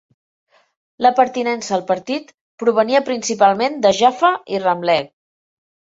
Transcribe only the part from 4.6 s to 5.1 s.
Ramleh.